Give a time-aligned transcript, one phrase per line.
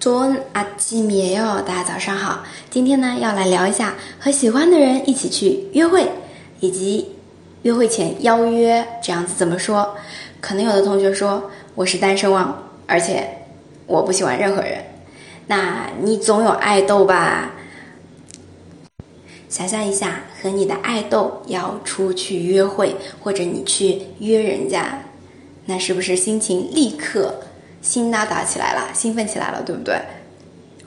[0.00, 2.44] 좋은아침이에요，大家早上好。
[2.70, 6.08] 今天呢，要来聊一下和喜欢的人一起去约会，
[6.60, 7.12] 以及
[7.62, 9.96] 约会前邀约这样子怎么说？
[10.40, 12.56] 可能有的同学说我是单身汪，
[12.86, 13.26] 而且
[13.86, 14.84] 我不喜欢任何人。
[15.48, 17.52] 那你总有爱豆吧？
[19.48, 25.02] 想象一下，和你的爱豆要出去约会，或者你去约人家，
[25.64, 27.34] 那是不是心情立刻
[27.82, 29.96] 心哒哒起来了，兴奋起来了，对不对？